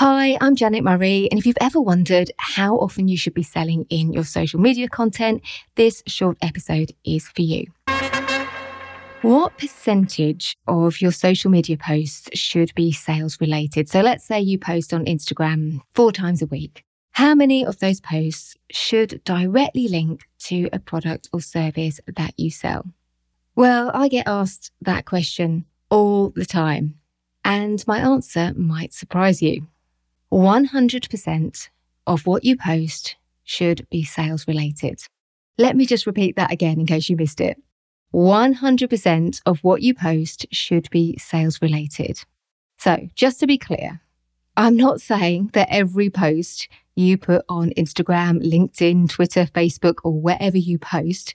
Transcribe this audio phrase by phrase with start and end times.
[0.00, 3.84] Hi, I'm Janet Murray, and if you've ever wondered how often you should be selling
[3.90, 5.42] in your social media content,
[5.74, 7.66] this short episode is for you.
[9.22, 13.88] What percentage of your social media posts should be sales related?
[13.88, 16.84] So let's say you post on Instagram four times a week.
[17.10, 22.52] How many of those posts should directly link to a product or service that you
[22.52, 22.84] sell?
[23.56, 27.00] Well, I get asked that question all the time,
[27.44, 29.66] and my answer might surprise you.
[30.32, 31.68] 100%
[32.06, 35.02] of what you post should be sales related.
[35.56, 37.60] Let me just repeat that again in case you missed it.
[38.14, 42.20] 100% of what you post should be sales related.
[42.78, 44.00] So, just to be clear,
[44.56, 50.58] I'm not saying that every post you put on Instagram, LinkedIn, Twitter, Facebook, or wherever
[50.58, 51.34] you post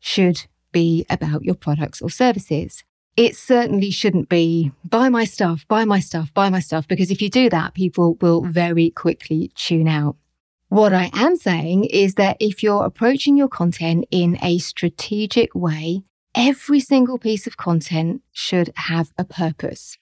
[0.00, 2.82] should be about your products or services.
[3.16, 7.22] It certainly shouldn't be buy my stuff, buy my stuff, buy my stuff, because if
[7.22, 10.16] you do that, people will very quickly tune out.
[10.68, 16.02] What I am saying is that if you're approaching your content in a strategic way,
[16.34, 19.96] every single piece of content should have a purpose.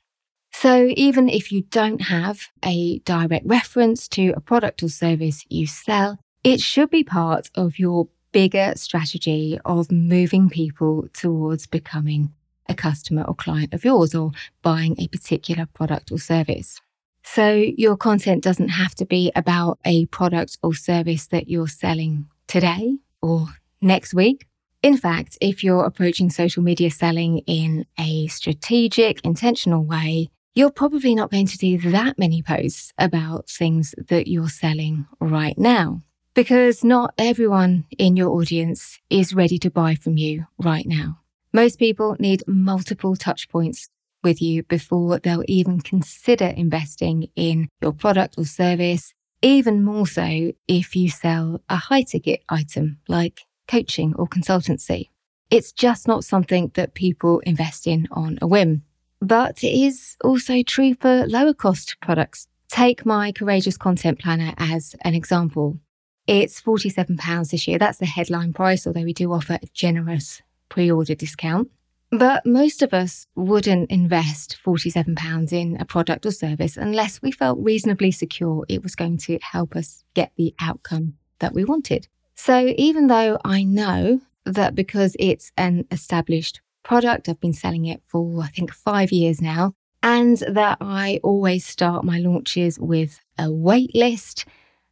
[0.54, 5.66] So even if you don't have a direct reference to a product or service you
[5.66, 12.32] sell, it should be part of your bigger strategy of moving people towards becoming
[12.68, 14.32] a customer or client of yours or
[14.62, 16.80] buying a particular product or service.
[17.24, 22.26] So your content doesn't have to be about a product or service that you're selling
[22.46, 23.46] today or
[23.80, 24.46] next week.
[24.82, 31.14] In fact, if you're approaching social media selling in a strategic, intentional way, you're probably
[31.14, 36.02] not going to do that many posts about things that you're selling right now
[36.34, 41.21] because not everyone in your audience is ready to buy from you right now.
[41.54, 43.90] Most people need multiple touch points
[44.22, 50.52] with you before they'll even consider investing in your product or service, even more so
[50.66, 55.10] if you sell a high ticket item like coaching or consultancy.
[55.50, 58.84] It's just not something that people invest in on a whim.
[59.20, 62.48] But it is also true for lower cost products.
[62.70, 65.78] Take my Courageous Content Planner as an example.
[66.26, 67.78] It's £47 this year.
[67.78, 70.40] That's the headline price, although we do offer a generous
[70.72, 71.70] pre order discount.
[72.10, 77.58] But most of us wouldn't invest £47 in a product or service unless we felt
[77.60, 82.08] reasonably secure it was going to help us get the outcome that we wanted.
[82.34, 87.28] So even though I know that because it's an established product.
[87.28, 89.74] I've been selling it for, I think, five years now.
[90.02, 94.44] And that I always start my launches with a wait list,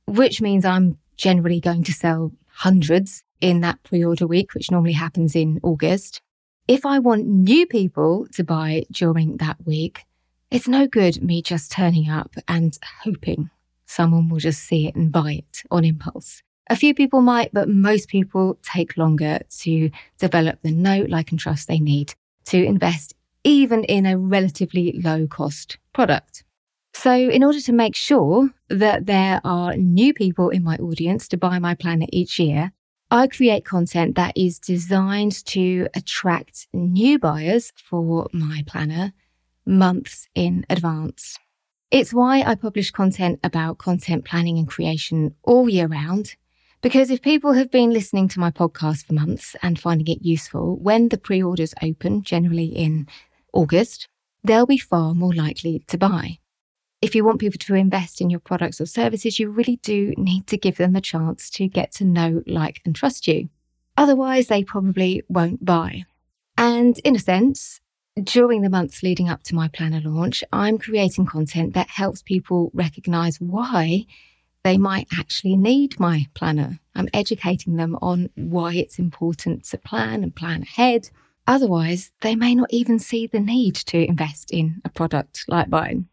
[0.06, 4.92] which means I'm generally going to sell hundreds in that pre order week, which normally
[4.92, 6.20] happens in August.
[6.68, 10.04] If I want new people to buy during that week,
[10.50, 13.50] it's no good me just turning up and hoping
[13.86, 16.42] someone will just see it and buy it on impulse.
[16.68, 21.40] A few people might, but most people take longer to develop the know, like, and
[21.40, 22.14] trust they need
[22.46, 26.44] to invest even in a relatively low cost product.
[26.92, 31.36] So, in order to make sure that there are new people in my audience to
[31.36, 32.72] buy my planner each year,
[33.12, 39.12] I create content that is designed to attract new buyers for my planner
[39.66, 41.36] months in advance.
[41.90, 46.36] It's why I publish content about content planning and creation all year round
[46.82, 50.78] because if people have been listening to my podcast for months and finding it useful,
[50.78, 53.08] when the pre orders open, generally in
[53.52, 54.08] August,
[54.44, 56.38] they'll be far more likely to buy.
[57.02, 60.46] If you want people to invest in your products or services, you really do need
[60.48, 63.48] to give them the chance to get to know, like, and trust you.
[63.96, 66.04] Otherwise, they probably won't buy.
[66.58, 67.80] And in a sense,
[68.22, 72.70] during the months leading up to my planner launch, I'm creating content that helps people
[72.74, 74.04] recognize why
[74.62, 76.80] they might actually need my planner.
[76.94, 81.08] I'm educating them on why it's important to plan and plan ahead.
[81.46, 86.08] Otherwise, they may not even see the need to invest in a product like mine.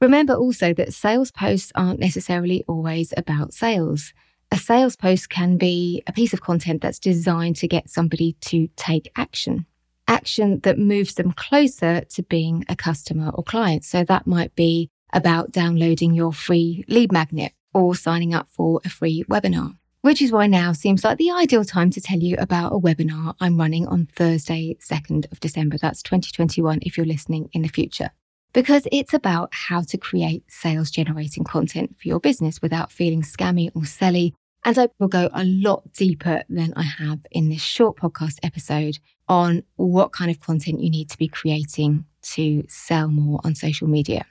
[0.00, 4.14] Remember also that sales posts aren't necessarily always about sales.
[4.50, 8.68] A sales post can be a piece of content that's designed to get somebody to
[8.76, 9.66] take action,
[10.08, 13.84] action that moves them closer to being a customer or client.
[13.84, 18.88] So that might be about downloading your free lead magnet or signing up for a
[18.88, 19.76] free webinar.
[20.00, 23.34] Which is why now seems like the ideal time to tell you about a webinar
[23.38, 25.76] I'm running on Thursday, 2nd of December.
[25.76, 28.10] That's 2021 if you're listening in the future.
[28.52, 33.70] Because it's about how to create sales generating content for your business without feeling scammy
[33.74, 34.32] or selly.
[34.64, 38.98] And I will go a lot deeper than I have in this short podcast episode
[39.28, 43.86] on what kind of content you need to be creating to sell more on social
[43.86, 44.26] media.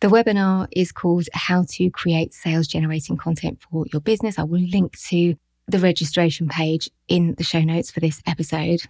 [0.00, 4.38] The webinar is called How to Create Sales Generating Content for Your Business.
[4.38, 5.36] I will link to
[5.68, 8.80] the registration page in the show notes for this episode.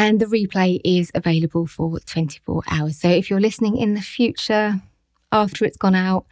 [0.00, 2.96] And the replay is available for 24 hours.
[2.96, 4.80] So if you're listening in the future,
[5.30, 6.24] after it's gone out,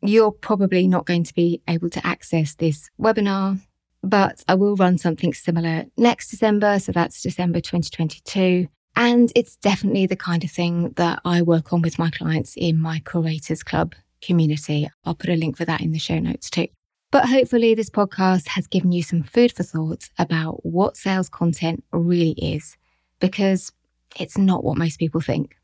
[0.00, 3.60] you're probably not going to be able to access this webinar,
[4.02, 6.78] but I will run something similar next December.
[6.78, 8.68] So that's December 2022.
[8.96, 12.80] And it's definitely the kind of thing that I work on with my clients in
[12.80, 14.88] my Courageous Club community.
[15.04, 16.68] I'll put a link for that in the show notes too.
[17.10, 21.82] But hopefully, this podcast has given you some food for thought about what sales content
[21.92, 22.76] really is,
[23.20, 23.72] because
[24.18, 25.56] it's not what most people think.